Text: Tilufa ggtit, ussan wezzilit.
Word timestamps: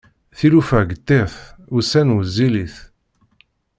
Tilufa 0.37 0.79
ggtit, 0.89 1.35
ussan 1.77 2.13
wezzilit. 2.15 2.75